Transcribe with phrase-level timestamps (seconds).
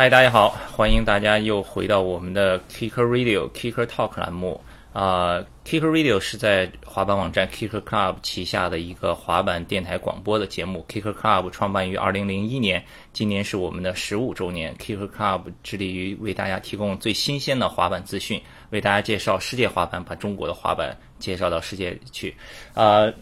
[0.00, 4.58] 嗨，大家好，欢迎大家又回到我们的 Kicker Radio Kicker Talk 栏目。
[4.94, 10.82] 啊、k i c k e r Radio 是在滑板网站 Kicker Club 旗下的一个滑板电台广播的节目。
[10.88, 12.82] Kicker Club 创办于2001年，
[13.12, 14.74] 今年是我们的十五周年。
[14.76, 18.40] Kicker Club 致力于为大家提供最新鲜的滑板资讯，
[18.70, 22.34] 为大家介绍世界滑板，把中国的滑板介绍到世界去。
[22.72, 23.12] 呃，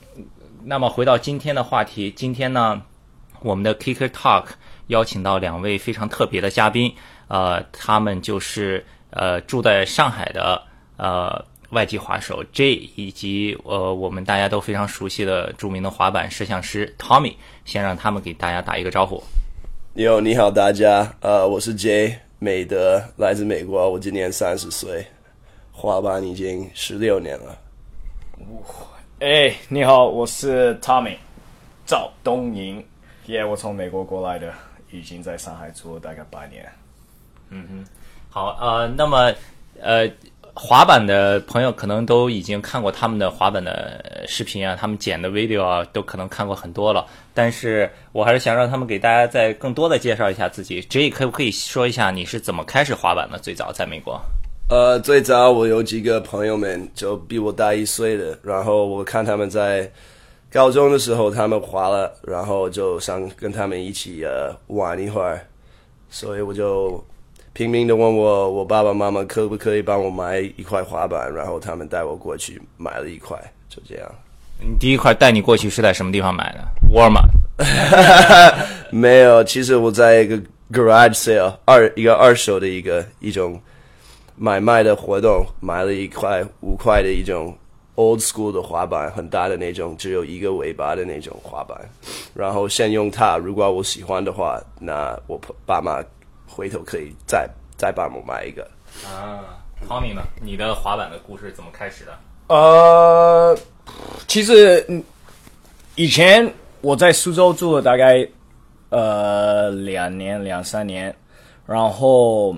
[0.63, 2.81] 那么回到今天的话题，今天呢，
[3.41, 4.45] 我们的 Kicker Talk
[4.89, 6.95] 邀请到两位非常特别的嘉宾，
[7.29, 10.61] 呃，他们就是呃住在上海的
[10.97, 17.35] 呃外籍滑手 J，以及呃我们大家都非常熟悉的著名的滑板摄像师 Tommy，
[17.65, 19.23] 先让他们给大家打一个招呼。
[19.95, 25.05] 你好，你好，大家，呃，我是 J 美德，来自美国，我今年三十岁，
[25.73, 27.59] 滑板已经十六年了。
[29.19, 31.17] 哎，你好，我是 Tommy
[31.85, 32.85] 赵东营，
[33.27, 34.55] 耶、我从美国过来的，
[34.91, 36.67] 已经在上海住了大概八年。
[37.51, 37.85] 嗯哼
[38.31, 39.33] 好，呃，那么
[39.81, 40.07] 呃，
[40.55, 47.07] 滑板的朋友可能都已经看过他们的滑板的呃视频啊，他们剪的 video 啊，都可能看过很多了。
[47.33, 50.83] 但是我还是想让他们给大家再更多的介绍一下自己。
[50.83, 53.39] J 可不可以说一下你是怎么开始滑板的？
[53.39, 54.21] 最早在美国。
[54.69, 59.91] 呃，最早我有几个朋友们就比我大一岁的，然后我看他们在
[60.51, 65.41] 高中的时候他们滑了，然后就想跟他们一起呃玩一会儿，
[66.09, 67.05] 所以我就
[67.53, 73.37] 拼命的问我我爸爸妈妈可不可以帮我买一块滑板，然后他们带我过去买了一块，
[73.69, 74.11] 就这样。
[74.61, 76.61] 你第一块带你过去是在什么地方买的
[76.93, 77.29] ？Walmart。
[78.91, 80.37] 没有，其实我在一个
[80.73, 83.61] garage sale 二一个二手的一个一种
[84.37, 87.57] 买卖的活动买了一块五块的一种
[87.99, 91.77] old school 的滑板，很大的那种，只有一个尾巴的那种滑板，
[92.33, 93.37] 然后先用它。
[93.37, 96.01] 如果我喜欢的话，那我爸妈
[96.47, 98.63] 回头可以再再帮我买一个。
[99.05, 99.59] 啊
[99.89, 100.23] ，Tommy 呢？
[100.41, 102.13] 你的滑板的故事怎么开始的？
[102.47, 103.59] 呃，
[104.29, 105.03] 其实嗯
[105.97, 106.49] 以前
[106.81, 108.27] 我在苏州住了大概
[108.91, 111.13] 呃两年两三年，
[111.67, 112.57] 然后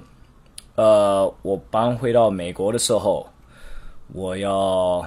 [0.75, 3.27] 呃我搬回到美国的时候，
[4.13, 5.03] 我要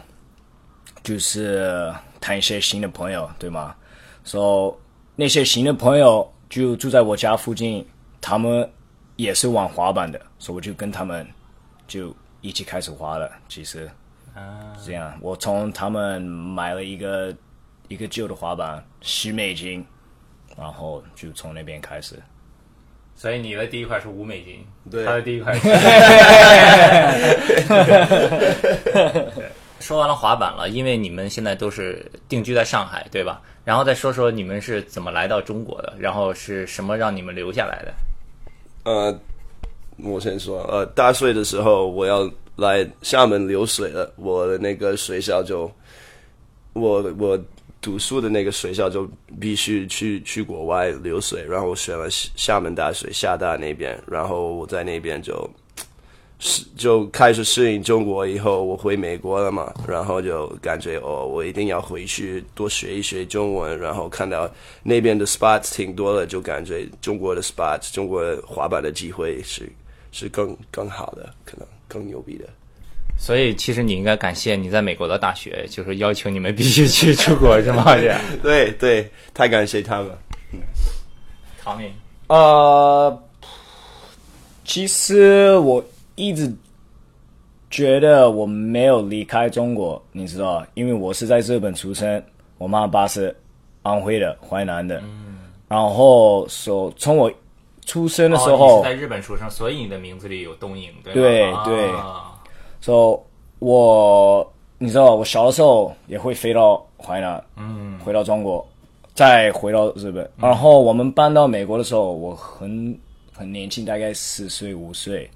[1.03, 3.75] 就是谈一些新的朋友，对吗？
[4.24, 4.74] 所、以
[5.16, 7.86] 那些新的朋友就住在我家附近，
[8.22, 8.68] 他们
[9.18, 11.28] 也是玩滑板的，所以我就跟他们
[11.88, 13.30] 就一起开始滑了。
[13.50, 13.90] 其实。
[14.84, 17.31] 这样，我从他们买了一个
[17.88, 19.86] 一个旧的滑板，十美金，
[20.58, 22.19] 然后就从那边开始。
[23.13, 25.69] 所以你的第一块是五美金，对他的第一块是。
[29.83, 33.41] 说完了滑板了，因为你们现在都是定居在上海，对吧？
[33.66, 37.94] 然后再说说你们是怎么来到中国的，然后是什么让你们留下来的？
[38.85, 39.19] 呃，
[39.97, 45.69] 我先说，呃，大岁的时候我要来厦门流水了，我的那个学校就，
[46.71, 47.38] 我我
[47.81, 49.05] 读书的那个学校就
[49.38, 55.50] 必须去去国外流水，然后我选了厦厦门大学厦大那边，然后我在那边就。
[56.46, 64.50] 适就开始适应中国以后，我回美国了嘛，然后就感觉哦，我一定要回去多学一学中文，然后看到
[64.84, 69.72] 那边的 spots 挺多的，就感觉中国的 spots，中国滑板的机会是
[70.12, 72.44] 是更更好的，可能更牛逼的。
[73.18, 77.96] 所以其实你应该感谢你在美国的大学，就是要求你们必须去出国，是吗？
[77.96, 78.20] 这样。
[78.44, 80.12] 对对，太感谢他们。
[81.64, 81.90] 唐明，
[82.28, 83.18] 呃，
[84.66, 85.81] 其实我
[86.16, 86.53] 一直
[87.69, 92.24] 觉得我没有离开中国，你知道，因为我是在日本出生，
[92.57, 93.35] 我妈爸是
[93.81, 95.01] 安徽的淮南的，
[95.68, 97.31] 然后所从我
[97.85, 101.63] 出生的时哦、候，在日本出生，所以你的名字里有东瀛，对吗？
[101.66, 102.40] 对对啊
[102.80, 108.66] 所、以我你知道，我小的时候也会飞到淮南，嗯，回到中国，
[109.16, 110.30] 再回到日本。
[110.38, 112.95] 然后我们搬到美国的时候，我很
[113.33, 115.27] 很年轻，大概四岁五岁。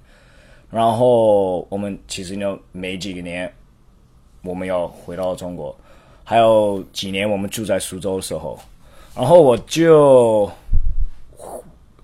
[0.70, 3.50] 然后我们其实呢，没几个年，
[4.42, 5.74] 我们要回到中国，
[6.24, 8.58] 还有几年我们住在苏州的时候，
[9.16, 10.50] 然后我就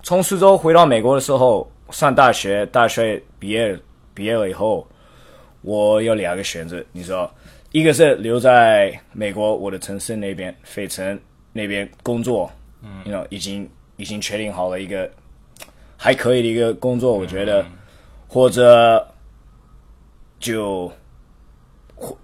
[0.02, 3.78] 从苏州回到美国的时候，上大学，大学毕业
[4.14, 4.86] 毕业了以后，
[5.60, 7.32] 我有两个选择，你知道，
[7.72, 11.18] 一个是留在美国我的城市那边，费城
[11.52, 12.50] 那边工作，
[12.82, 15.10] 嗯，you know, 已经已经确定好了一个
[15.96, 17.64] 还可以的一个工作，我觉得，
[18.34, 19.06] 或者
[20.40, 20.90] 就
[21.94, 22.16] 回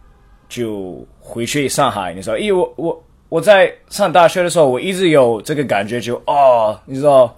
[0.49, 7.33] 就回去上海，你知道，因为我我我在上大学的时候，我一直有这个感觉就，哦，你知道。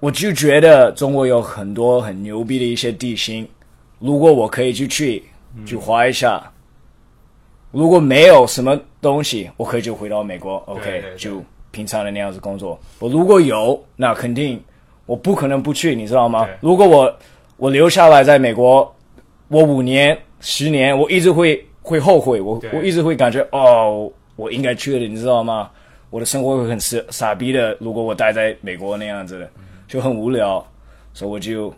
[0.00, 3.48] 我就觉得中国有很多很牛逼的一些地形，
[4.00, 5.22] 如果我可以就去
[5.64, 6.42] 就滑一下。
[7.70, 12.78] 如果没有什么东西，我可以就回到美国，OK，对对就平常的那样子工作。
[12.98, 14.62] 我如果有，那肯定
[15.06, 16.46] 我不可能不去，你知道吗？
[16.60, 17.16] 如果我
[17.56, 18.94] 我留下来在美国，
[19.48, 25.70] 我五年、十年，我一直会会后悔，我我一直会感觉哦，我应该去的，你知道吗？
[26.10, 29.50] 我的生活会很傻傻逼的，如果我待在美国那样子的，
[29.88, 30.64] 就很无聊，
[31.12, 31.74] 所以我就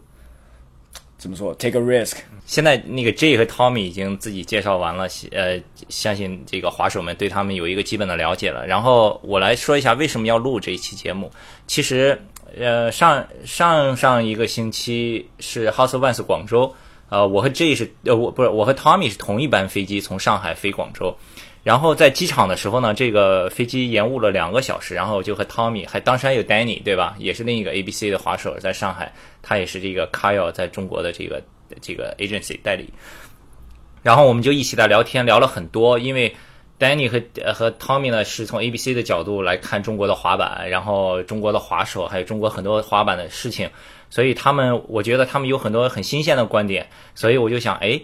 [1.17, 2.17] 怎么说，take a risk。
[2.44, 8.67] 现在那个 J 和 Tommy 已经自己介绍完了，呃，相信这个滑手们对他们有一个基本的了解了。
[8.67, 11.31] 然后我来说一下为什么要录这一期节目。
[11.67, 12.20] 其实，
[12.58, 16.75] 呃，上上上一个星期是 House of Ones 广州，
[17.08, 21.16] 呃，我和 J 是呃我不是我和 Tommy 是同一班飞机从上海飞广州。
[21.62, 31.42] 然后在机场的时候呢，这个飞机延误了两个小时，然后就和 Tommy 还当时还有 Danny 对吧，也是另一个 ABC 的滑手在上海，他也是这个 Kyle 在中国的这个
[31.81, 32.88] 这个 agency 代理。
[34.04, 36.37] 然后我们就一起在聊天，聊了很多，因为
[36.78, 37.20] Danny 和
[37.52, 43.70] 和 Tommy 呢是从 ABC 的角度来看中国的滑板，然后中国的滑手，还有中国很多滑板的事情，
[44.11, 48.00] 所以他们我觉得他们有很多很新鲜的观点，所以我就想，哎。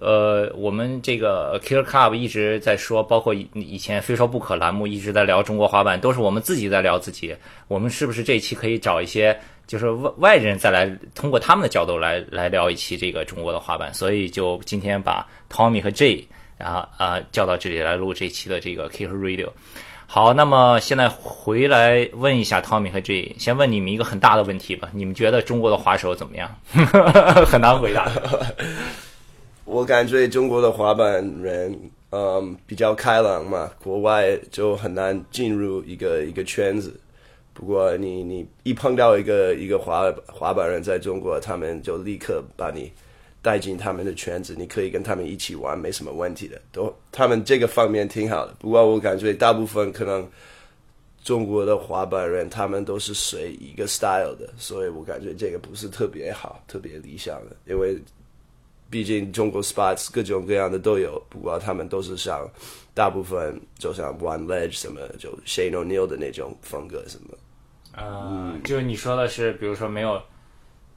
[0.00, 7.34] 呃，我们这个 Killer Club 一直在说，包括以以前非说不可栏目一直在聊中国滑板，都是我们自己在聊自己。
[7.68, 9.38] 我们是不是这一期可以找一些
[9.68, 10.84] 就是外外人再来
[11.14, 13.94] 通过他们的角度来来聊一期这个中国的滑板？
[13.94, 16.26] 所以就今天把 Tommy 和 J
[16.58, 19.48] 然后啊叫到这里来录这期的这个 k i c e r Radio。
[20.06, 26.54] 好，那么现在回来问一下 Tommy 和 J，先问你们一个很大的问题吧，你们觉得中国的滑手怎么样？
[27.46, 28.08] 很难回答。
[29.64, 31.76] 我感觉中国的滑板人，
[32.10, 37.00] 嗯，比较开朗嘛，国外就很难进入一个一个圈子。
[37.54, 42.92] 不过你你一碰到一个一个滑滑板人在中国，他们就立刻把你
[43.44, 46.58] 带进他们的圈子，你可以跟他们一起玩，没什么问题的。
[46.72, 48.54] 都他们这个方面挺好的。
[48.58, 50.26] 不过我感觉大部分可能
[51.22, 57.96] 中国的滑板人，他们都是随一个 style 的，所以我感觉这个不是特别好、特别理想的，因为。
[58.90, 62.48] 毕竟中国 spots 各种各样的都有，不过他们都是像
[62.92, 67.36] 大部分就像 One Ledge 什么，就 shane o'neil 的那种风格什么，
[67.96, 70.22] 呃，就是你说的是，比如说没有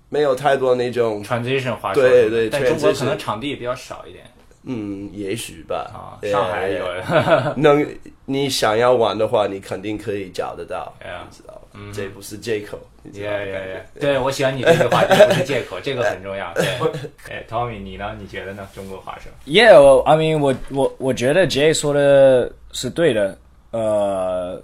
[0.09, 4.24] 没有太多那种 transition 滑手，对对在中国可能场地比较少一点
[4.69, 5.89] 嗯，也许吧。
[5.94, 6.19] 啊。
[6.21, 6.86] 对上海有，
[7.56, 7.86] 能
[8.25, 11.92] 你想要玩的话，你肯定可以找得到 Yeah 你知道吗？
[11.94, 13.89] 这不是借口，你知耶道吗耶耶！
[14.00, 16.54] 对，我喜欢你这句话，这不是借口，这个 很重要。
[16.54, 16.65] 对，
[17.30, 18.15] 哎，Tommy，你呢？
[18.19, 18.68] 你觉得呢？
[18.75, 23.38] 中国滑手？Yeah, well, I mean，我我我觉得 Jay 说的是对的。
[23.71, 24.62] 呃，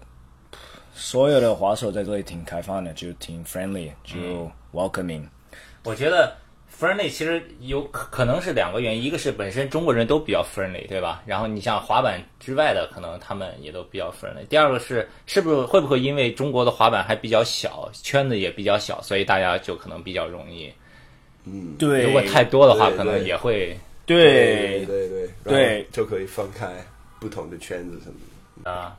[0.94, 5.24] 所有的滑手在这里挺开放的，就挺 friendly，就 welcoming。
[5.84, 6.36] 我觉得
[6.80, 11.22] friendly 其实有可可能是两个原因，一个是本身中国人都比较 friendly，对吧？
[11.26, 14.46] 然后你像滑板之外的，可能他们也都比较 friendly。
[14.50, 20.72] 第二个是是不是会不会因为中国的滑板还比较小，圈子也比较小，所以大家就可能比较容易。
[21.46, 26.66] 嗯对，如果太多的话，可能也会对对对对对然后就可以分开
[27.20, 28.16] 不同的圈子什么
[28.64, 28.72] 的。
[28.72, 28.98] 啊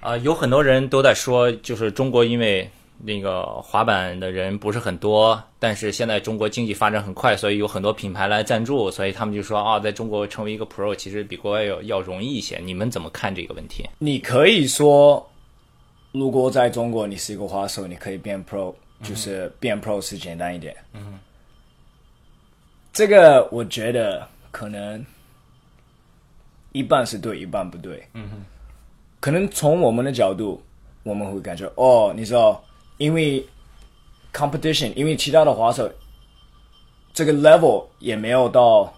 [0.00, 2.68] 啊，有很多人都在说，就是中国因为
[3.00, 12.58] 那个滑板的人不是很多，但是现在中国经济发展很快，所以有很多品牌来赞助，所以他们就说啊，在中国成为一个 pro 其实比国外要要容易一些。
[12.58, 13.84] 你们怎么看这个问题？
[13.98, 15.24] 你可以说，
[16.12, 20.74] 如果在中国你是一个滑手，你可以变 pro，就是变 pro 是简单一点。
[20.92, 21.18] 嗯，
[22.92, 25.04] 这个我觉得可能
[26.72, 28.04] 一半是对，一半不对。
[28.14, 28.44] 嗯哼
[29.20, 30.60] 可能从我们的角度，
[31.02, 32.62] 我们会感觉哦，你知道，
[32.98, 33.44] 因为
[34.32, 35.90] competition，因为其他的滑手
[37.14, 38.92] 这个 level 也没有到，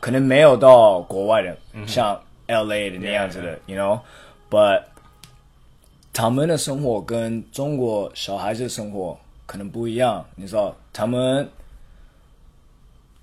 [0.00, 1.56] 可能没有到国外的，
[1.86, 4.82] 像 L A 的那样子的，you know，but
[6.12, 11.48] 他们的生活跟中国小孩子的生活可能不一样，你知道，他们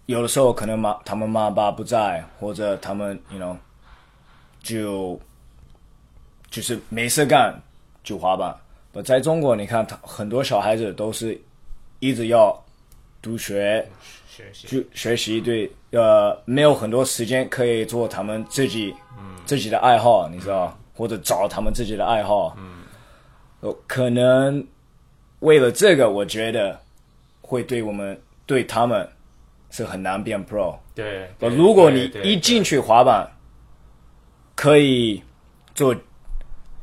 [0.05, 3.55] 有的时候可能妈他们妈爸不在，或者他们 you know
[4.61, 5.19] 就
[6.49, 7.61] 就是没事干
[8.03, 8.55] 就滑板。
[8.91, 11.39] 不在中国，你看他很多小孩子都是
[11.99, 12.57] 一直要
[13.21, 13.87] 读学，
[14.27, 18.93] 学习就学习，对，呃，没有很多时间可以做他们自己、
[19.45, 22.55] 自己的爱好，你知道，或者找他们自己的爱好。
[22.57, 22.83] 嗯，
[23.61, 24.65] 呃，可能
[25.41, 26.79] 为了这个，我觉得
[27.41, 29.07] 会对我们对他们
[29.69, 30.75] 是很难变 pro。
[30.95, 33.29] 对，呃，如果你一进去滑板，
[34.55, 35.21] 可以
[35.75, 35.95] 做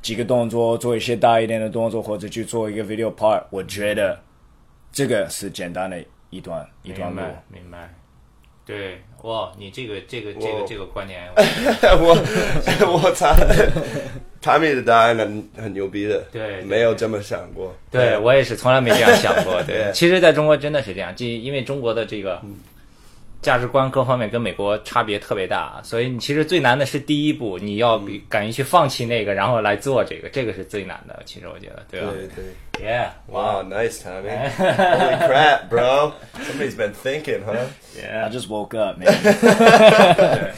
[0.06, 4.16] 几个动作，做一些大一点的动作，或者去做一个 video part，我觉得
[4.92, 7.16] 这个是简单的一段一段路。
[7.16, 7.92] 明白，明白。
[8.64, 12.14] 对，哇，你这个这个这个这个观点，我
[13.02, 13.34] 我 猜，
[14.40, 17.74] 他们的答案很很牛逼的，对对没有这么想过。
[17.90, 19.60] 对我也是从来没这样想过。
[19.64, 22.40] 对， 对其实在中国真的是这样，就因为中国的这个
[23.46, 31.22] 价值观各方面跟美国差别特别大，所以你其实最难的是第一步，你要比敢于去放弃那个，然后来做这个，这个是最难的。
[31.24, 32.44] 其实我觉得，对吧对对。
[32.84, 34.30] ？Yeah，哇 Wow, nice, Tommy.
[34.58, 36.12] Holy crap, bro.
[36.40, 37.68] Somebody's been thinking, huh?
[38.02, 39.14] I just woke up, man.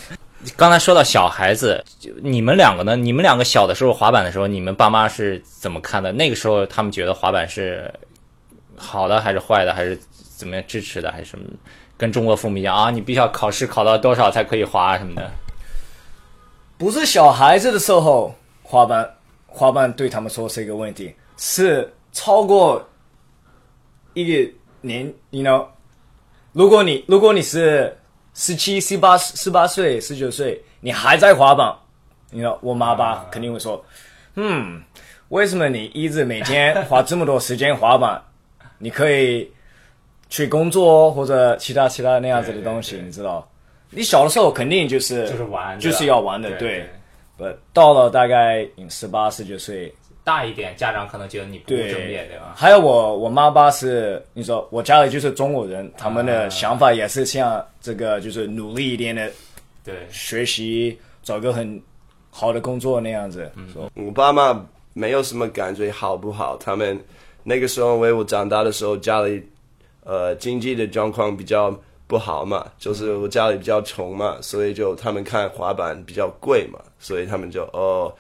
[0.57, 2.97] 刚才说到小孩子，就你们两个呢？
[2.97, 6.11] 你们两个小的时候滑板的时候，你们爸妈是怎么看的？
[6.11, 7.93] 那个时候他们觉得滑板是
[8.79, 9.95] 好的还是坏的，还是
[10.39, 11.45] 怎么样支持的，还是什么？
[11.99, 15.31] 跟中国父母一样啊，你必须要考试考到多少才可以滑什么的。
[16.79, 19.17] 不是小孩子的时候滑板，
[19.49, 22.89] 滑板对他们说是一个问题，是超过
[24.15, 25.67] 一个年，you know，
[26.53, 27.99] 如果你如果你是
[28.33, 31.75] 十七、十八、十八岁、十九岁，你还在滑板，
[32.31, 33.85] 你 you know，我妈爸肯定会说，
[34.37, 34.81] 嗯，
[35.31, 38.23] 为什么你一直每天花这么多时间滑板？
[38.79, 39.51] 你可以
[40.29, 43.49] 去工作或者其他其他那样子的东西，对对对你知道？
[43.91, 46.87] 你小的时候肯定就是就是玩就是要玩的，对
[47.73, 49.91] 到了大概十八、十九岁，
[50.25, 52.53] 大一点，家长可能觉得你不务对正业，对吧？
[52.55, 59.31] 还有我我妈爸是，你说我家里就是中国人，他们的想法也是像这个，就是努力一点的
[59.85, 61.81] 对，学习，找个很
[62.31, 63.51] 好的工作那样子。
[63.73, 66.99] 说我爸妈没有什么感觉好不好，他们
[67.43, 69.43] 那个时候为我长大的时候家里
[70.09, 78.13] 呃经济的状况比较不好嘛，就是我家里比较穷嘛，所以就他们看滑板比较贵嘛，所以他们就哦。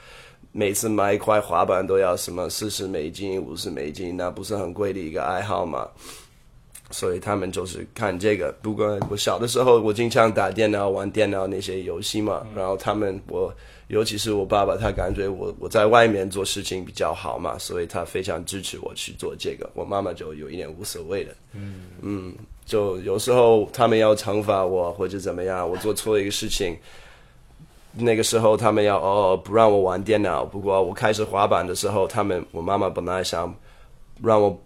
[0.50, 5.86] 每次买一块滑板都要什么四十美金、五十美金，那不是很贵的一个爱好嘛？
[6.90, 8.50] 所以他们就是看这个。
[8.62, 13.52] 不过我小的时候，我经常打电脑、玩电脑那些游戏嘛，然后他们我，
[13.88, 19.68] 尤其是我爸爸，他感觉我我在外面做事情比较好嘛，所以他非常支持我去做这个。
[19.74, 26.76] 我妈妈就有一点无所谓的，嗯嗯，就有时候他们要惩罚我或者怎么样，我做错一个事情。
[28.00, 33.52] 那个时候他们要哦不让我玩电脑，不过我开始滑板的时候，他们我妈妈本来想
[34.22, 34.56] 让我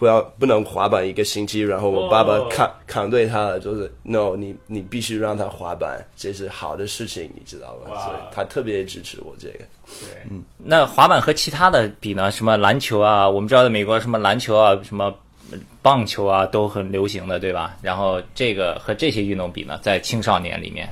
[0.00, 7.90] 不要不能滑板一个星期，然后我爸爸哦抗抗对他了，就是 no 你你必须让他滑板，这是好的事情，你知道吧？
[7.90, 9.58] 哇所以他特别支持我这个。
[10.00, 10.26] 对，
[10.56, 12.30] 那滑板和其他的比呢？
[12.30, 13.28] 什么篮球啊？
[13.28, 15.14] 我们知道的美国什么篮球啊，什么
[15.82, 17.76] 棒球啊，都很流行的，对吧？
[17.82, 20.88] 然后这个和这些运动比呢，在青少年里面，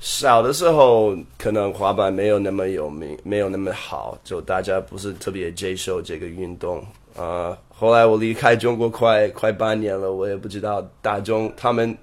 [0.00, 6.84] 小的时候可能滑板没有那么有名，没有那么好，就大家不是特别接受这个运动。
[7.20, 11.94] 呃，后来我离开中国快快半年了，我也不知道大众他们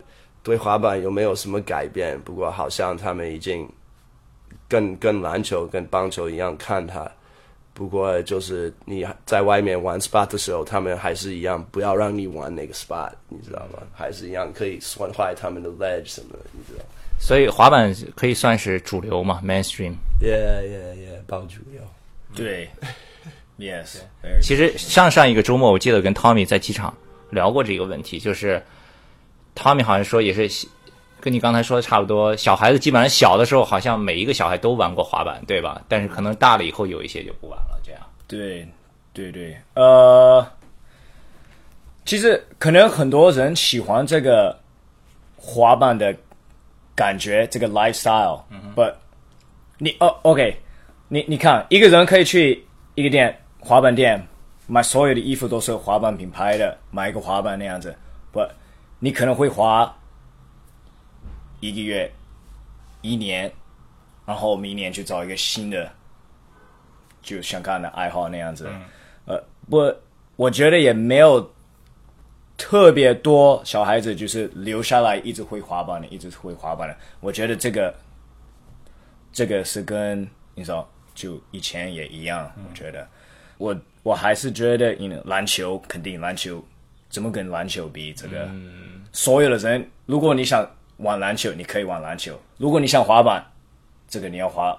[0.43, 2.19] 对滑板有没有什么改变。
[2.21, 3.67] 不过好像他们已经
[4.67, 7.09] 跟跟篮球、跟棒球一样看它。
[7.73, 13.79] 不过就是你在外面玩 spot 的时候，他们还是一样，不要让你玩那个 spot，你知道吗？
[13.95, 16.85] 还是一样可以损坏他们的 ledge 什么的，你知道。
[17.19, 19.93] 所以滑板可以算是主流嘛，mainstream。
[20.21, 21.81] Yeah, yeah, yeah，爆主流。
[22.35, 22.69] 对
[23.59, 23.97] ，yes，
[24.41, 26.95] 其实上上一个周末，我记得跟 Tommy 在机场
[27.29, 28.61] 聊过这个问题，就是
[29.55, 30.67] Tommy 好像说也是
[31.19, 35.81] 跟你刚才说的差不多，小孩子基本上小的时候，好像每一个小孩都玩过滑板，对吧？
[35.87, 38.01] 但是可能大了以后，有一些就不玩了，这样。
[38.27, 38.67] 对，
[39.13, 40.45] 对对，呃，
[42.05, 44.57] 其实可能很多人喜欢这个
[45.35, 46.15] 滑板的
[46.93, 48.93] 感觉，这个 lifestyle，嗯，but
[49.79, 50.55] 你哦，OK，
[51.07, 52.63] 你你看，一个人可以去
[52.95, 54.25] 一个店滑板店
[54.65, 57.93] 买所有的衣服都是滑板品牌的，买一个滑板那样子
[58.31, 58.49] ，but
[58.99, 59.93] 你可能会滑
[61.59, 62.09] 一个月、
[63.01, 63.51] 一年，
[64.25, 65.91] 然后明年去找一个新的。
[67.21, 68.69] 就想看的爱好那样子。
[69.25, 69.93] 呃，不，
[70.37, 71.51] 我觉得也没有
[72.55, 76.95] 特别多小孩子就是留下来一直会滑板的，一直会滑板的。
[77.19, 77.93] 我觉得这个
[79.33, 82.49] 这个是跟你知道，就以前也一样。
[82.55, 83.05] 我觉得，
[83.57, 86.63] 我我还是觉得，你篮球肯定篮球
[87.09, 88.13] 怎么跟篮球比？
[88.13, 88.49] 这个、
[89.11, 90.65] 所有的人，如果你想
[90.97, 93.45] 玩篮球，你可以玩篮球；如果你想滑板，
[94.07, 94.77] 这个你要花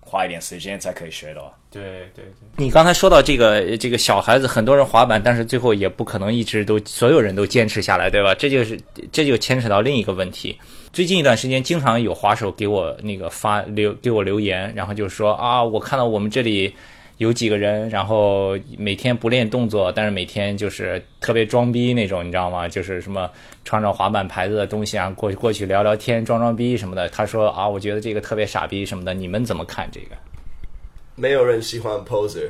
[0.00, 1.52] 花一点时间才可以学到。
[1.70, 1.82] 对
[2.14, 2.24] 对对，
[2.56, 8.34] 你刚才说到这个这个小孩子，很多人滑板，但是最后也不可能一直都所有人都坚持下来，对吧？
[8.34, 8.78] 这就是
[9.10, 10.58] 这就牵扯到另一个问题。
[10.92, 16.74] 最近一段时间，经常有滑手给我那个发留给我留言，然后就是说啊，我看到我们这里
[17.22, 22.68] 有几个人，然后每天不练动作，但是每天就是特别装逼那种，你知道吗？
[22.68, 23.30] 就是什么
[23.64, 27.08] 穿着滑板牌子的东西啊，过去过去聊聊天，装装逼什么的。
[27.10, 30.16] 他说啊，我觉得这个特别傻逼什么的，你们怎么看这个？
[31.14, 32.48] 没有人喜欢 poser，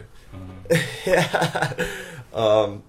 [2.32, 2.80] 嗯，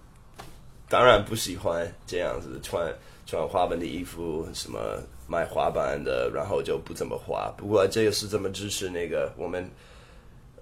[0.88, 2.88] 当然不喜欢这样子穿
[3.26, 4.80] 穿滑板的衣服，什么
[5.28, 7.54] 买滑板的，然后就不怎么滑。
[7.58, 9.70] 不过这个是怎么支持那个我们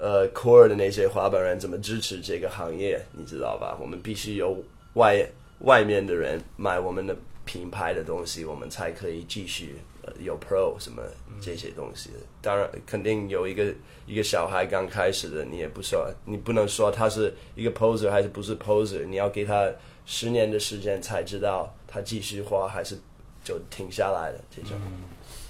[0.01, 3.77] 呃 core 的那些滑板人怎么支持这个行业，你知道吧？
[3.79, 4.57] 我们必须有
[4.95, 5.23] 外
[5.59, 7.15] 外面的人买我们的
[7.45, 9.75] 品牌的东西，我们才可以继续。
[10.19, 11.03] 有 Pro 什么
[11.39, 12.09] 这些东西，
[12.41, 13.71] 当然肯定有一个
[14.07, 19.71] 一个小孩刚开始的，你也不说，你不能说他是一个 poser 还是不是 poser，你要给他
[20.07, 22.97] 十年的时间才知道他继续画还是
[23.43, 24.71] 就停下来了这种。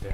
[0.03, 0.11] 对，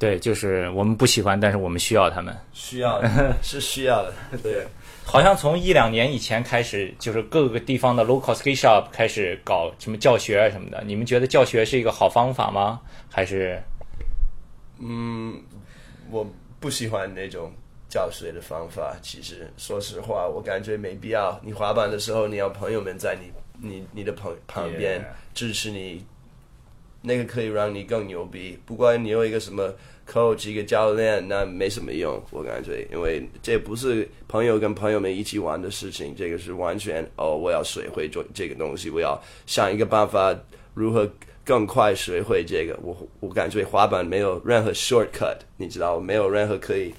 [0.00, 3.00] 对，就是我们不喜欢，但是我们需要他们， 需要
[3.42, 4.66] 是需要的，对。
[5.04, 10.82] 好像从一两年以前开始，就是各个地方的 local skate shop 开始搞什么教学啊什么的。
[10.86, 12.80] 你们觉得教学是一个好方法吗？
[13.10, 13.60] 还是？
[14.78, 15.38] 嗯，
[16.10, 16.26] 我
[16.60, 17.52] 不喜欢那种
[17.88, 18.96] 教学的方法。
[19.02, 21.38] 其实，说实话，我感觉没必要。
[21.42, 23.30] 你滑板的时候，你要朋友们在你、
[23.68, 25.04] 你、你的朋旁边
[25.34, 26.04] 支持你，
[27.02, 28.58] 那个可以让你更牛逼。
[28.64, 29.72] 不管你有一个什么。
[30.10, 39.16] coach 一个教练那没什么用，我感觉，因为这不是朋友跟朋友们一起玩的事情，这个是完全哦，我要学会做这个东西，我要
[39.46, 40.36] 想一个办法
[40.74, 41.08] 如何
[41.44, 42.76] 更快学会这个。
[42.82, 46.92] 我我感觉滑板没有任何 shortcut，你知道，没有任何可以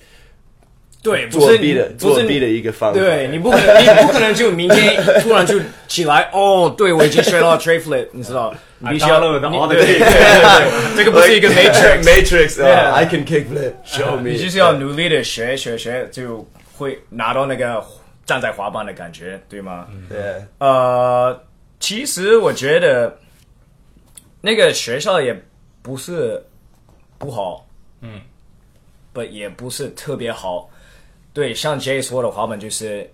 [1.02, 3.00] 对作弊的作弊的一个方法。
[3.00, 8.54] 对你不可能，你不可能就明天突然就起来 哦，对我已经学到 triplet，你知道。
[8.90, 12.02] 必须要露的，对对对，这个不是一个 matrix
[12.58, 14.32] matrix，I can kick flip，show me。
[14.32, 16.44] 你就是要努力的学学学，就
[16.76, 17.86] 会拿到那个
[18.26, 19.86] 站在滑板的感觉，对吗？
[20.10, 20.18] 对。
[20.58, 21.40] 呃，
[21.80, 23.16] 其实我觉得
[24.42, 25.40] 那个学校也
[25.84, 26.44] 不是
[27.20, 27.64] 不好，
[28.02, 28.20] 嗯，
[29.14, 30.68] 不也不是特别好。
[31.34, 33.10] 对，像 Jay 说的滑板，就是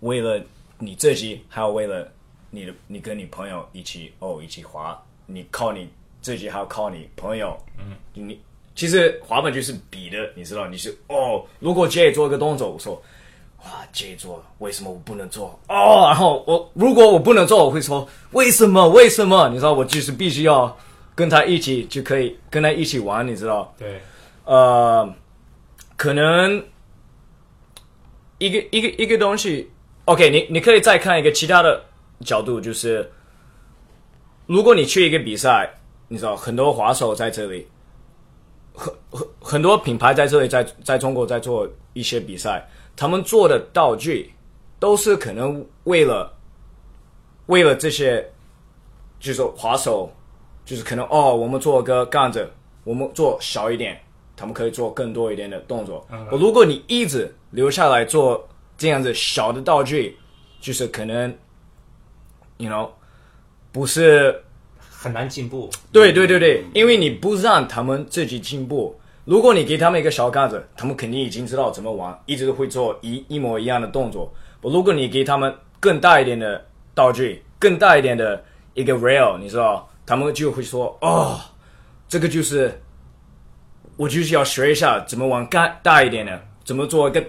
[0.00, 0.40] 为了
[0.78, 2.08] 你自己，还有为了
[2.50, 5.00] 你的，你跟你朋友一起哦，一起滑。
[5.26, 5.88] 你靠你
[6.20, 7.58] 自己，还要靠你朋友。
[7.78, 8.40] 嗯，你
[8.76, 10.68] 其实滑板就是比的，你知道？
[10.68, 13.02] 你是哦，如果 J 做一个动作，我说
[13.64, 15.58] 哇，J 做，为什么我不能做？
[15.68, 18.88] 哦，然后我如果我不能做，我会说为什么？
[18.90, 19.48] 为什么？
[19.48, 19.72] 你知道？
[19.72, 20.78] 我就是必须要
[21.16, 23.74] 跟他一起就可以跟他一起玩，你知道？
[23.76, 24.00] 对。
[24.44, 25.12] 呃，
[25.96, 26.64] 可能
[28.38, 29.70] 一个一个一个东西
[30.06, 31.84] ，OK，你你可以再看一个其他的
[32.24, 33.10] 角度，就是。
[34.48, 35.68] 如果你去一个比赛，
[36.06, 37.66] 你知道很多滑手在这里，
[38.72, 44.32] 很很很多品牌在这里，在在中国在做一些比赛，他们做的道具
[44.78, 46.32] 都是可能为了
[47.46, 48.24] 为了这些，
[49.18, 50.08] 就是滑手，
[50.64, 52.48] 就是可能哦，我们做个杠子，
[52.84, 54.00] 我们做小一点，
[54.36, 56.06] 他们可以做更多一点的动作。
[56.30, 58.46] 如果你一直留下来做
[58.76, 60.16] 这样子小的道具，
[60.60, 61.34] 就是可能
[62.58, 62.88] ，you know。
[63.72, 64.42] 不是
[64.80, 65.68] 很难进步。
[65.92, 68.98] 对对对对，因为你不让他们自己进步。
[69.26, 74.32] 如果你给他们一个小杆子，他们肯定已经知道怎么玩，一直会做一一模一样的动作。
[74.62, 81.38] 如果你给他们更大一点的道具，更大一点的一个 rail，你知道，他们就会说：“哦，
[82.08, 82.80] 这个就是
[83.96, 87.24] 我就是要学一下怎么玩更大一点的，怎么做更。”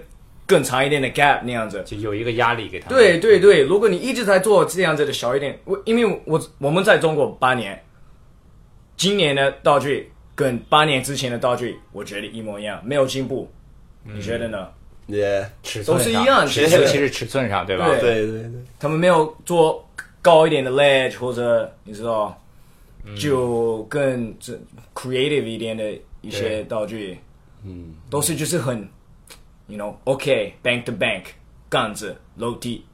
[0.48, 2.88] 更长一点的 gap 那样子，就有一个压力给他。
[2.88, 7.78] 对对对，如果你一直在做这样子的小一点，我因为我我们在中国八年，
[8.96, 13.46] 今年的道具跟八年之前的道具，我觉得一模一样，没有进步。
[14.04, 14.68] 你觉得呢
[15.06, 17.86] ？Yeah，尺寸都是一样，其实尤其是尺寸上，对吧？
[18.00, 18.50] 对对对，
[18.80, 19.86] 他们没有做
[20.22, 22.34] 高一点的 ledge 或者你知道，
[23.14, 24.58] 就更这
[24.94, 27.18] creative 一点的一些道具，
[27.64, 28.88] 嗯，都是就是很。
[29.70, 31.24] You know, OK, bank to bank，
[31.68, 32.86] 杠子楼梯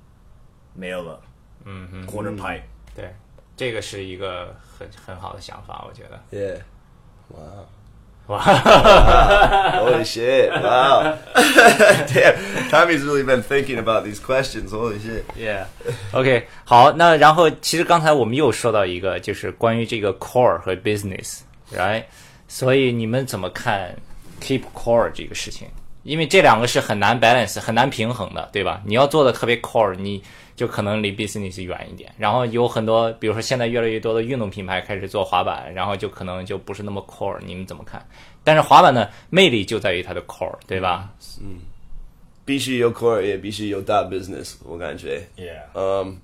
[0.74, 1.20] 没有了。
[1.64, 2.62] 嗯哼，quarter pipe。
[2.96, 3.14] 对，
[3.56, 6.20] 这个是一个很很好的想法，我觉得。
[6.36, 6.62] Yeah.
[7.28, 7.66] Wow.
[8.26, 8.40] Wow.
[9.84, 10.50] Holy shit.
[10.50, 11.16] Wow.
[12.08, 12.34] Damn.
[12.70, 14.72] Tommy's really been thinking about these questions.
[14.72, 15.22] Holy shit.
[15.38, 15.66] Yeah.
[16.12, 16.48] OK.
[16.64, 22.02] 好，那然后其实刚才我们又说到一个，就是关于这个 core 和 business，right？
[22.54, 23.92] 所以你们怎么看
[24.40, 25.66] keep core 这个事情？
[26.04, 28.80] 因为这两个是很难 balance 很难平衡的，对吧？
[28.86, 30.22] 你要做的特别 core，你
[30.54, 32.12] 就可能离 business 远一点。
[32.16, 37.36] 然后有很多，比如说现在越来越多的运动品牌开始做滑板，然后就可能就不是那么 core。
[37.44, 38.00] 你们怎么看？
[38.44, 41.10] 但是滑板的魅力就在于它的 core，对吧？
[41.40, 41.58] 嗯
[42.44, 45.26] 必须有 core，也必须有大 business，我感觉。
[45.36, 46.16] Yeah，嗯，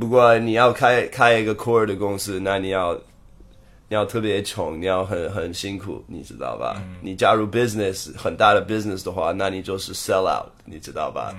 [0.00, 2.98] 不过你要开开一个 core 的公司，那你要
[3.88, 6.82] 你要特别穷，你要很很辛苦，你知道吧？
[7.02, 11.34] 你加入 business 很大的 business 的话，那你就是 sell out，你知道吧？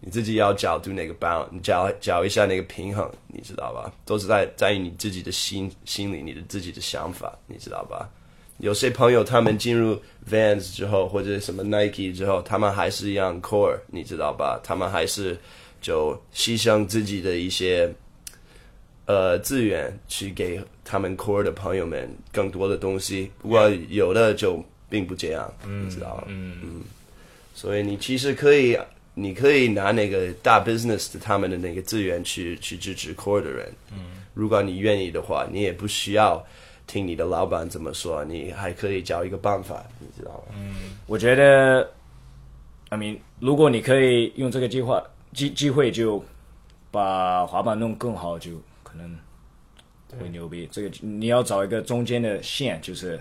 [0.00, 3.92] 你自己要角度那个 balance，你找找一下那个平衡，你知道吧？
[4.04, 8.08] 都是在在于你自己的心心里，你的自己的想法，你知道吧？
[8.58, 14.60] 有些朋友他们进入 Vans 之后，或者什么 Nike 之后，他们还是一样 core，你知道吧？
[14.62, 15.36] 他们还是
[15.80, 17.92] 就牺牲自己的一些
[19.08, 23.30] 呃资源去给他们 core 的朋友们更多的东西。
[23.40, 26.24] 不过有的就并不这样，你知道吗？
[26.28, 26.82] 嗯
[27.54, 28.78] 所以你其实可以，
[29.14, 33.66] 你可以拿那个大 business 的他们的那个资源去去支持 core 的人。
[33.90, 36.40] 嗯，如果你愿意的话，你也不需要
[36.86, 40.54] 听你的老板怎么说，你还可以找一个办法，你知道吗？
[40.56, 41.90] 嗯我觉得
[42.90, 46.22] ，I mean，如果你可以用这个计划机机会就
[46.92, 48.52] 把滑板弄更好，就
[48.90, 49.18] 可能
[50.18, 50.66] 会牛逼。
[50.72, 53.20] 这个你要找一个中间的线，就是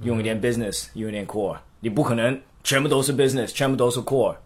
[0.00, 1.56] 用一点 business，用一点 core。
[1.80, 4.36] 你不可能全部都是 business，全部都是 core。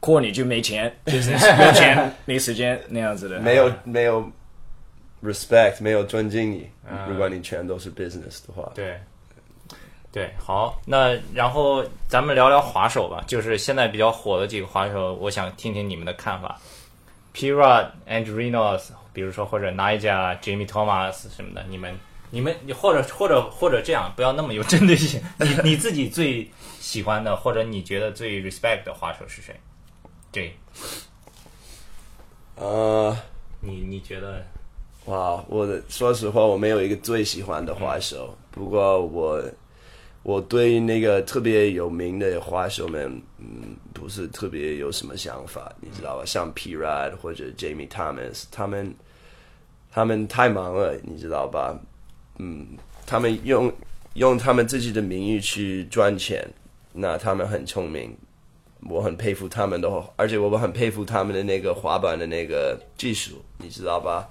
[0.00, 3.38] core 你就没钱， business 没钱没时间那样子的。
[3.40, 4.30] 没有没有
[5.22, 6.68] respect，没有尊敬你。
[7.08, 9.00] 如果你全都是 business 的话，对，
[10.12, 16.60] 对，好，那然后咱们聊聊滑手吧，就是现在比较火的几个滑手，我想听听你们的看法。
[17.34, 17.52] P.
[17.52, 21.94] Rod、Andrew Reynolds，比如说或者 Nigel、Jamie Thomas 什么的，你们、
[22.30, 25.20] 你们，你或者或者或者这样，不要那么有针对性。
[25.38, 29.54] 你你自己最喜欢的，或者你觉得最 respect 的滑手是谁？
[30.32, 30.56] 对，
[32.54, 33.14] 呃。
[33.66, 34.44] 你你觉得？
[35.06, 39.42] 哇，我的说实话，我没有一个最喜欢的滑手，不过我
[40.24, 46.24] 我对那个特别有名的滑手们，嗯，不是特别有什么想法，你知道吧？
[46.24, 46.74] 像 P.
[46.74, 48.94] Rod 或者 Jamie Thomas，他们
[49.92, 51.78] 他们太忙了，你知道吧？
[52.38, 52.66] 嗯，
[53.04, 53.70] 他们用
[54.14, 56.42] 用他们自己的名誉去赚钱，
[56.94, 58.16] 那他们很聪明，
[58.88, 64.26] 我很佩服他们的，而且我很佩服他们的那个滑板的那个技术，你知道吧？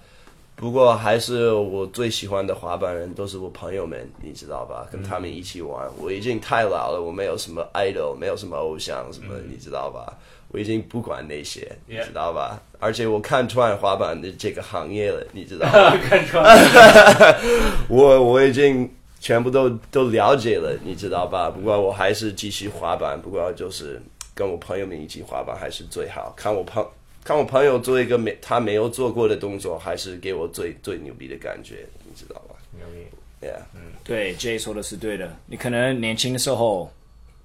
[0.55, 4.87] 不过还是我最喜欢的滑板人都是我朋友们，你知道吧？
[4.91, 10.13] 跟他们一起玩，我已经太老了，我没有什么 idol，没有什么偶像什么，你知道吧？
[10.49, 12.61] 我已经不管那些，你知道吧？
[12.79, 15.97] 而且我看穿滑板的这个行业了，你知道吧？
[16.07, 17.35] 看出来，
[17.89, 18.87] 我我已经
[19.19, 21.49] 全部都都了解了，你知道吧？
[21.49, 23.99] 不过我还是继续滑板，不过就是
[24.35, 26.31] 跟我朋友们一起滑板还是最好。
[26.37, 26.85] 看我朋
[27.23, 33.07] 看我朋友做一个没他没有做过的动作，还是给我最最牛逼的感觉，你知道吧牛逼。
[33.45, 33.59] ？Yeah，
[34.03, 35.33] 对，J 说的是对的。
[35.45, 36.91] 你可能年轻的时候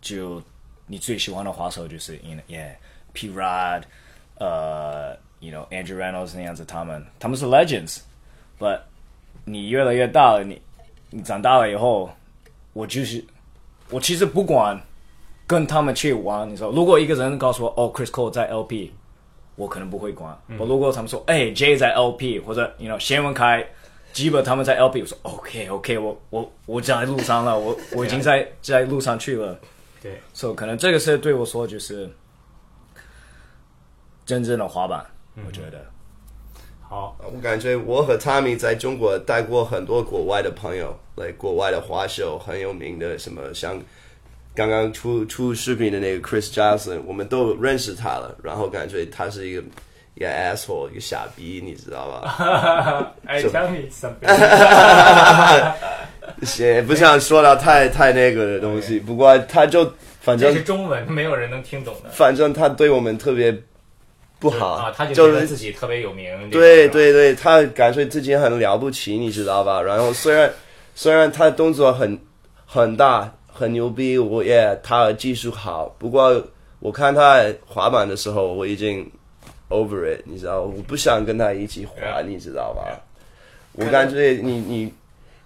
[0.01, 0.41] 就
[0.87, 3.83] 你最喜欢的滑手就是 you Rod，
[4.39, 8.81] 呃，you know Andrew Reynolds 那样子，他们他们是 legends，but
[9.45, 10.61] 你越来越大了，你
[11.11, 12.11] 你长大了以后，
[12.73, 13.25] 我就是
[13.91, 14.81] 我其实不管
[15.49, 18.93] 跟他们去玩，你说如果一个人告诉我哦 Chris Cole 在 LP，
[19.59, 20.35] 我可能不会管。
[20.59, 23.63] 我、如果他们说哎 J 在 LP 或者 you know 谢文开。
[24.11, 29.57] 基本他们在 LP，我说 OK OK，我我我在路上了，我 我已经在在路上去了，
[30.03, 32.11] 对，所以可能这个是对我说就是
[34.25, 35.05] 真正的滑板，
[35.47, 35.85] 我觉得。
[36.81, 43.79] 好，我感觉我和 Tommy 在中国带过很多国外的朋友，来国外的滑手很有名的，什么像
[44.59, 49.63] 刚刚出出视频的那个 Chris Johnson，我们都认识他了，然后感觉他是一个
[50.17, 53.15] 一个 asshole，一个傻逼，你知道吧？
[53.25, 54.27] 哎，Tell me something。
[56.59, 59.85] 也不想说到太太那个的东西，不过他就
[60.21, 62.11] 反正这是中文，没有人能听懂的。
[62.11, 63.57] 反正他对我们特别
[64.41, 66.51] 不好，啊，他就就是觉得自己特别有名。
[66.51, 69.81] 对对对，他感觉自己很了不起，你知道吧？
[69.81, 70.51] 然后虽然
[70.97, 72.19] 虽然他动作很
[72.67, 76.41] 很大很牛逼，我也他的技术好，不过
[76.79, 79.05] 我看他滑板的时候，我已经
[79.69, 83.01] over it，你知道，我不想跟他一起滑.你知道吧？
[83.73, 84.93] 我感觉你你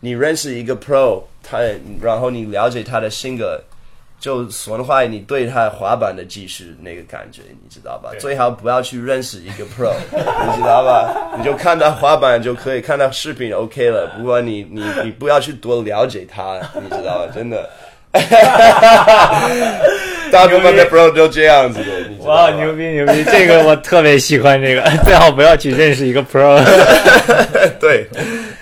[0.00, 1.58] 你认识一个 pro，他
[2.02, 3.58] 然后你了解他的性格，
[4.20, 8.10] 就损坏你对他滑板的技术那个感觉，你知道吧？
[8.12, 11.32] 对最好不要去认识一个 pro，你知道吧？
[11.38, 14.14] 你就看他滑板就可以，看他视频 OK 了。
[14.18, 17.32] 不过你你你不要去多了解他，你知道吧？
[17.34, 17.68] 真的。
[20.32, 23.22] 大部分的 Pro 都这样子的，哇，牛逼牛逼！
[23.24, 26.58] 这个我特别喜欢这个， 最好不要去认识一个 Pro。
[27.78, 28.06] 对，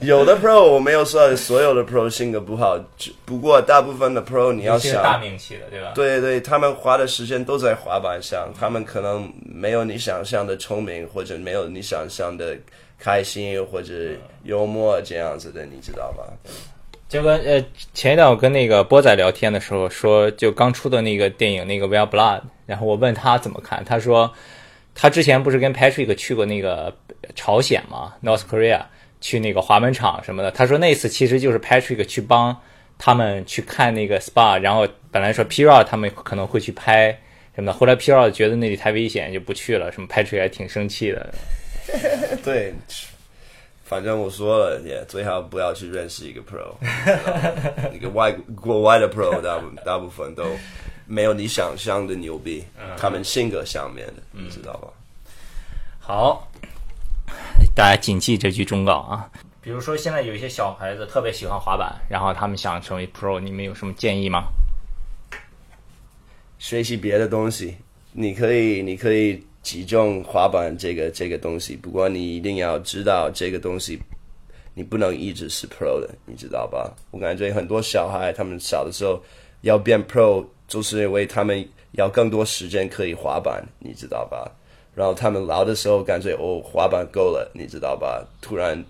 [0.00, 5.92] 有的 Pro 我没有说所有的 Pro 性格不好，只不过大部分的 Pro 你要想大，名气的，对吧？
[5.94, 12.56] 对对，他们花的时间都在滑板上，他们可能没有你想象的聪明，或者没有你想象的
[12.98, 13.92] 开心或者
[14.42, 16.24] 幽默这样子的，你知道吧？
[17.10, 24.32] 就跟呃前一段我跟那个波仔聊天的时候说，就刚出的那个电影那个《Well Blood》，然后我问他怎么看，他说
[24.94, 26.96] 他之前不是跟 Patrick 去过那个
[27.34, 28.82] 朝鲜嘛，North Korea，
[29.20, 30.52] 去那个滑板场什么的。
[30.52, 32.56] 他说那次其实就是 Patrick 去帮
[32.96, 37.10] 他们去看那个 SPA，然后本来说 P r o 他们可能会去拍
[37.56, 41.34] 什么的，后来 P r o 觉得那里太危险就不去了，什么 Patrick 还挺生气的。
[42.44, 42.72] 对，
[43.90, 46.76] 反正我说了，也最好不要去认识一个 Pro，
[47.92, 50.44] 一个外国外的 Pro，大部大部分都
[51.06, 52.64] 没有你想象的牛逼，
[52.96, 54.88] 他们性格上面的，你知道吧？
[55.98, 56.48] 好，
[57.74, 59.28] 大家谨记这句忠告啊。
[59.60, 64.44] 比如说，现在有一些小孩子特别喜欢滑板，然后他们想成为 Pro，你们有什么建议吗？
[66.60, 67.76] 学习别的东西，
[68.12, 74.00] 你可以，你可以集中滑板这个这个东西，不过你一定要知道这个东西，
[74.74, 76.94] 你不能一直是 pro 的，你知道吧？
[77.10, 79.22] 我感觉很多小孩他们小的时候
[79.62, 84.50] 要变 pro，就是因为他们要更多时间可以滑板，你知道吧？
[84.94, 88.26] 然后他们老的时候感觉哦滑板够了，你知道吧？
[88.40, 88.82] 突然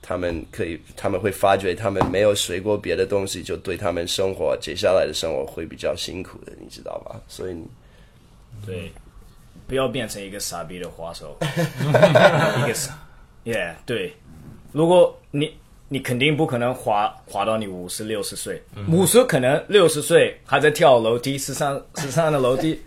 [0.00, 7.20] 他们可以，他们会发觉他们没有学过别的东西，就对他们生活接下来的生活会比较辛苦的，你知道吧？
[7.26, 7.56] 所以
[8.64, 8.90] 对，
[9.66, 12.98] 不要变成一个傻逼的滑手， 一个傻
[13.44, 14.14] ，yeah，对。
[14.72, 15.56] 如果你
[15.88, 22.80] 你肯定不可能滑滑到你五十六十岁，五十可能六十岁还在跳楼梯，十三十三的楼梯，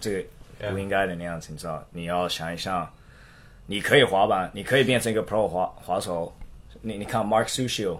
[0.00, 0.12] 这
[0.60, 1.84] 个不应该的那样子，你知道？
[1.90, 2.90] 你要想一想，
[3.66, 6.34] 你可以滑板，你可以变成一个 pro 滑滑手。
[6.82, 7.98] 你你看 Mark Sushio，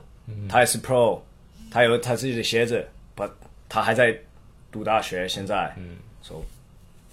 [0.49, 1.19] 他也是 pro，
[1.71, 3.25] 他有他自己的鞋子，不，
[3.69, 4.17] 他还在
[4.71, 6.35] 读大学，现在，嗯，so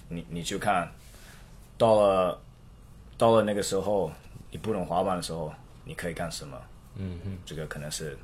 [0.08, 0.90] 你你去看，
[1.78, 2.40] 到了
[3.16, 4.10] 到了那个时候，
[4.50, 5.52] 你不能滑板的时候，
[5.84, 6.60] 你可以干什么？
[6.96, 8.16] 嗯嗯，这个可能是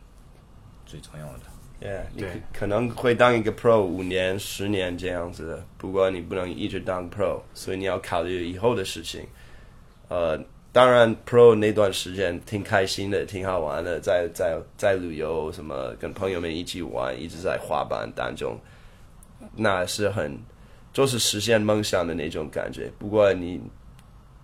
[0.87, 1.41] 最重要的。
[1.83, 2.29] Yeah，你可
[2.61, 9.27] 可能会当一个 pro 五年、十年这样子的，不过你不能一直当 pro，所以你要考虑以后的事情。
[10.09, 10.39] 呃，
[10.73, 18.61] 当然 pro 那段时间挺开心的，挺好玩的，在在在旅游什么，跟朋友们一起玩，一直在滑板当中，
[19.57, 20.39] 那是很
[20.93, 22.91] 就是实现梦想的那种感觉。
[22.99, 23.61] 不过你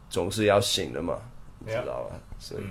[0.08, 1.18] 总是要醒的嘛，
[1.58, 2.16] 你知道吧？
[2.38, 2.62] 所以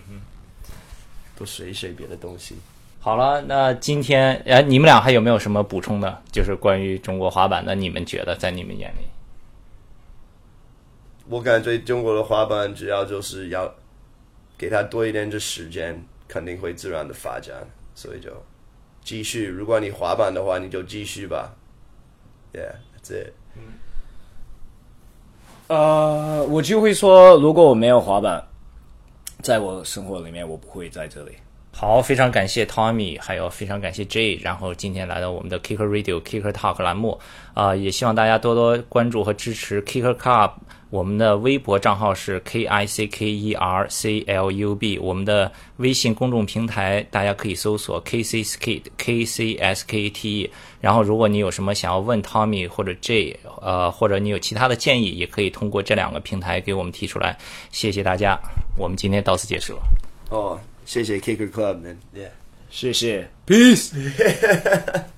[1.38, 2.56] 多学一学别的东西。
[3.00, 6.22] 好了，那今天哎，你们俩还有没有什么补充的？
[6.32, 9.06] 就是关于中国滑板的，你们觉得在你们眼里？
[11.28, 13.74] 我感觉中国的滑板只要就是要
[14.58, 18.32] 给他多一点的时间，肯定会自然的发展，所以就
[19.04, 19.48] 继续。
[19.48, 21.54] 如果你滑板的话，你就继续吧。
[22.54, 23.34] Yeah，that's it。
[25.68, 28.46] 呃，我就会说，如果我没有滑板，
[29.42, 31.32] 在我生活里面，我不会在这里。
[31.78, 37.20] 好，非常感谢 Tommy，还有非常感谢 J，然后今天来到我们的 Kicker Radio Kicker Talk 栏目，
[37.54, 40.52] 啊、也希望大家多多关注和支持 Kicker Club。
[40.90, 49.26] 我们的微博账号是 K I C K E R C L U B，我们的微信公众平台大家可以搜索 K C S K K
[49.26, 50.50] C S K T E。
[50.80, 57.38] 然后，如果你有什么想要问 Tommy 或者 J，呃，或者你有其他的建议，也可以通过这两个平台给我们提出来。
[57.70, 58.40] 谢谢大家，
[58.78, 59.78] 我们今天到此结束。
[60.30, 62.31] 哦，谢谢 Kicker Club 们，Yeah。
[62.71, 63.91] 谢谢，Peace。